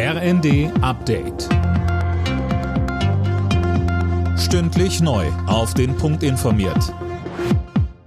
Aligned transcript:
RND 0.00 0.70
Update. 0.80 1.48
Stündlich 4.38 5.00
neu. 5.00 5.26
Auf 5.48 5.74
den 5.74 5.96
Punkt 5.96 6.22
informiert. 6.22 6.94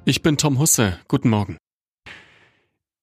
Ich 0.06 0.22
bin 0.22 0.38
Tom 0.38 0.58
Husse. 0.58 0.98
Guten 1.10 1.28
Morgen. 1.28 1.58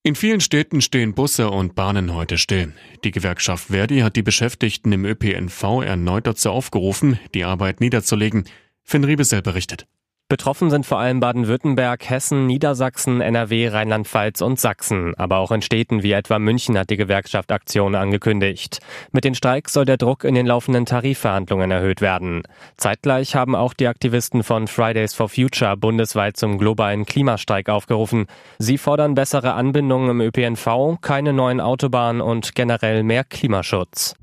In 0.04 0.14
vielen 0.14 0.40
Städten 0.40 0.80
stehen 0.80 1.12
Busse 1.12 1.51
und 1.51 1.74
Bahnen 1.74 2.14
heute 2.14 2.38
still. 2.38 2.72
Die 3.04 3.11
Gewerkschaft 3.11 3.66
Verdi 3.66 3.98
hat 3.98 4.16
die 4.16 4.22
Beschäftigten 4.22 4.91
im 4.93 5.05
ÖPNV 5.05 5.82
erneut 5.84 6.27
dazu 6.27 6.50
aufgerufen, 6.50 7.20
die 7.34 7.45
Arbeit 7.45 7.82
niederzulegen. 7.82 8.48
Finn 8.84 9.05
Riebesel 9.05 9.43
berichtet. 9.43 9.86
Betroffen 10.30 10.68
sind 10.68 10.84
vor 10.84 10.98
allem 10.98 11.20
Baden-Württemberg, 11.20 12.10
Hessen, 12.10 12.46
Niedersachsen, 12.46 13.22
NRW, 13.22 13.68
Rheinland-Pfalz 13.68 14.42
und 14.42 14.60
Sachsen. 14.60 15.14
Aber 15.16 15.38
auch 15.38 15.50
in 15.50 15.62
Städten 15.62 16.02
wie 16.02 16.12
etwa 16.12 16.38
München 16.38 16.77
hat 16.77 16.90
die 16.90 16.98
Gewerkschaft 16.98 17.50
Aktionen 17.50 17.95
angekündigt. 17.95 18.80
Mit 19.10 19.24
den 19.24 19.34
Streiks 19.34 19.72
soll 19.72 19.86
der 19.86 19.96
Druck 19.96 20.24
in 20.24 20.34
den 20.34 20.45
laufenden 20.45 20.84
Tarifverhandlungen 20.84 21.70
erhöht 21.70 22.02
werden. 22.02 22.42
Zeitgleich 22.77 23.36
haben 23.36 23.56
auch 23.56 23.72
die 23.72 23.86
Aktivisten 23.86 24.42
von 24.42 24.69
Fridays 24.69 25.14
for 25.14 25.30
Future 25.30 25.78
bundesweit 25.78 26.36
zum 26.36 26.58
globalen 26.58 27.06
Klimastreik 27.06 27.70
aufgerufen. 27.70 28.27
Sie 28.58 28.77
fordern 28.77 29.14
bessere 29.14 29.55
Anbindungen 29.55 30.10
im 30.10 30.20
ÖPNV, 30.20 31.00
keine 31.00 31.33
neuen 31.33 31.62
Autobahnen 31.62 32.20
und 32.20 32.55
generell 32.55 33.02
mehr 33.02 33.24
Klimaschutz. 33.24 34.14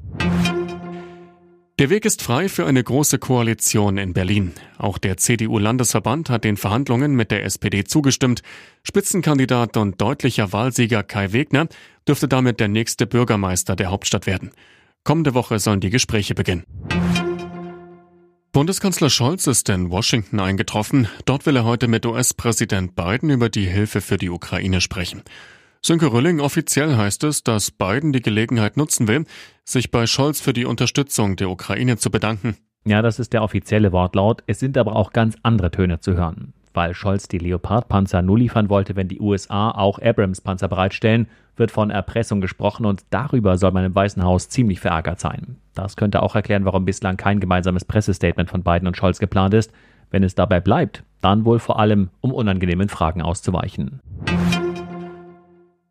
Der 1.77 1.89
Weg 1.89 2.05
ist 2.05 2.21
frei 2.21 2.47
für 2.47 2.65
eine 2.65 2.81
große 2.81 3.19
Koalition 3.19 3.97
in 3.97 4.13
Berlin. 4.13 4.53
Auch 4.77 4.97
der 4.97 5.17
CDU-Landesverband 5.17 6.29
hat 6.29 6.45
den 6.45 6.55
Verhandlungen 6.55 7.15
mit 7.17 7.31
der 7.31 7.43
SPD 7.43 7.83
zugestimmt. 7.83 8.43
Spitzenkandidat 8.83 9.75
und 9.75 9.99
deutlicher 9.99 10.53
Wahlsieger 10.53 11.03
Kai 11.03 11.33
Wegner 11.33 11.67
dürfte 12.07 12.29
damit 12.29 12.61
der 12.61 12.69
nächste 12.69 13.05
Bürgermeister 13.05 13.75
der 13.75 13.91
Hauptstadt 13.91 14.25
werden. 14.25 14.51
Kommende 15.03 15.33
Woche 15.33 15.59
sollen 15.59 15.81
die 15.81 15.89
Gespräche 15.89 16.33
beginnen. 16.33 16.63
Bundeskanzler 18.53 19.09
Scholz 19.09 19.45
ist 19.45 19.67
in 19.67 19.89
Washington 19.89 20.39
eingetroffen. 20.39 21.09
Dort 21.25 21.45
will 21.45 21.57
er 21.57 21.65
heute 21.65 21.89
mit 21.89 22.05
US-Präsident 22.05 22.95
Biden 22.95 23.29
über 23.29 23.49
die 23.49 23.65
Hilfe 23.65 23.99
für 23.99 24.15
die 24.15 24.29
Ukraine 24.29 24.79
sprechen. 24.79 25.23
Sönke 25.85 26.11
Rülling, 26.11 26.39
offiziell 26.39 26.97
heißt 26.97 27.23
es, 27.25 27.43
dass 27.43 27.69
Biden 27.69 28.11
die 28.11 28.23
Gelegenheit 28.23 28.75
nutzen 28.75 29.07
will, 29.07 29.25
sich 29.63 29.91
bei 29.91 30.07
Scholz 30.07 30.41
für 30.41 30.51
die 30.51 30.65
Unterstützung 30.65 31.35
der 31.35 31.51
Ukraine 31.51 31.97
zu 31.97 32.09
bedanken. 32.09 32.57
Ja, 32.87 33.03
das 33.03 33.19
ist 33.19 33.33
der 33.33 33.43
offizielle 33.43 33.91
Wortlaut. 33.91 34.41
Es 34.47 34.59
sind 34.59 34.79
aber 34.79 34.95
auch 34.95 35.13
ganz 35.13 35.37
andere 35.43 35.69
Töne 35.69 35.99
zu 35.99 36.15
hören. 36.15 36.53
Weil 36.73 36.95
Scholz 36.95 37.27
die 37.27 37.37
Leopard-Panzer 37.37 38.23
nur 38.23 38.39
liefern 38.39 38.67
wollte, 38.69 38.95
wenn 38.95 39.09
die 39.09 39.19
USA 39.19 39.69
auch 39.69 39.99
Abrams-Panzer 39.99 40.67
bereitstellen, 40.67 41.27
wird 41.55 41.69
von 41.69 41.91
Erpressung 41.91 42.41
gesprochen 42.41 42.87
und 42.87 43.03
darüber 43.11 43.59
soll 43.59 43.71
man 43.71 43.85
im 43.85 43.93
Weißen 43.93 44.23
Haus 44.23 44.49
ziemlich 44.49 44.79
verärgert 44.79 45.19
sein. 45.19 45.57
Das 45.75 45.97
könnte 45.97 46.23
auch 46.23 46.33
erklären, 46.33 46.65
warum 46.65 46.85
bislang 46.85 47.15
kein 47.15 47.39
gemeinsames 47.39 47.85
Pressestatement 47.85 48.49
von 48.49 48.63
Biden 48.63 48.87
und 48.87 48.97
Scholz 48.97 49.19
geplant 49.19 49.53
ist. 49.53 49.71
Wenn 50.09 50.23
es 50.23 50.33
dabei 50.33 50.61
bleibt, 50.61 51.03
dann 51.21 51.45
wohl 51.45 51.59
vor 51.59 51.79
allem, 51.79 52.09
um 52.21 52.31
unangenehmen 52.31 52.89
Fragen 52.89 53.21
auszuweichen. 53.21 54.01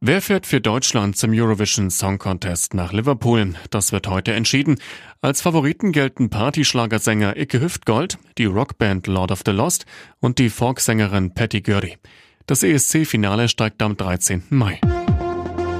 Wer 0.07 0.21
fährt 0.21 0.45
für 0.45 0.61
Deutschland 0.61 1.17
zum 1.17 1.31
Eurovision 1.33 1.91
Song 1.91 2.19
Contest 2.19 2.75
nach 2.75 2.93
Liverpool? 2.93 3.55
Das 3.71 3.91
wird 3.91 4.07
heute 4.07 4.35
entschieden. 4.35 4.77
Als 5.23 5.41
Favoriten 5.41 5.93
gelten 5.93 6.29
Partyschlagersänger 6.29 7.39
Icke 7.39 7.63
Hüftgold, 7.63 8.19
die 8.37 8.45
Rockband 8.45 9.07
Lord 9.07 9.33
of 9.33 9.41
the 9.47 9.53
Lost 9.53 9.87
und 10.21 10.39
die 10.39 10.51
Folksängerin 10.51 11.33
Patty 11.33 11.63
Gurdy. 11.63 11.97
Das 12.45 12.63
ESC-Finale 12.63 13.49
steigt 13.49 13.81
am 13.81 13.97
13. 13.97 14.43
Mai. 14.51 14.79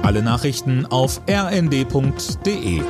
Alle 0.01 0.23
Nachrichten 0.23 0.87
auf 0.87 1.21
rnd.de 1.29 2.81